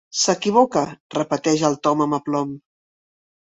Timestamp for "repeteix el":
0.85-1.79